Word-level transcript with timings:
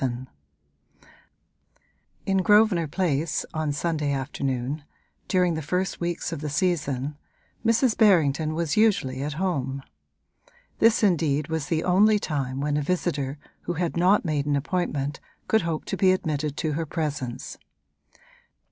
VII 0.01 0.17
In 2.25 2.37
Grosvenor 2.39 2.87
Place, 2.87 3.45
on 3.53 3.71
Sunday 3.71 4.11
afternoon, 4.11 4.83
during 5.27 5.53
the 5.53 5.61
first 5.61 5.99
weeks 5.99 6.31
of 6.31 6.41
the 6.41 6.49
season, 6.49 7.19
Mrs. 7.63 7.95
Berrington 7.95 8.55
was 8.55 8.75
usually 8.75 9.21
at 9.21 9.33
home: 9.33 9.83
this 10.79 11.03
indeed 11.03 11.49
was 11.49 11.67
the 11.67 11.83
only 11.83 12.17
time 12.17 12.59
when 12.61 12.77
a 12.77 12.81
visitor 12.81 13.37
who 13.65 13.73
had 13.73 13.95
not 13.95 14.25
made 14.25 14.47
an 14.47 14.55
appointment 14.55 15.19
could 15.47 15.61
hope 15.61 15.85
to 15.85 15.97
be 15.97 16.11
admitted 16.11 16.57
to 16.57 16.71
her 16.71 16.87
presence. 16.87 17.59